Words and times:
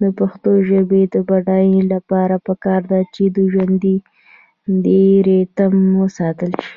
د 0.00 0.02
پښتو 0.18 0.50
ژبې 0.68 1.02
د 1.12 1.14
بډاینې 1.28 1.82
لپاره 1.92 2.36
پکار 2.46 2.82
ده 2.90 3.00
چې 3.14 3.22
ژوندی 3.52 3.96
ریتم 5.26 5.74
وساتل 6.02 6.52
شي. 6.64 6.74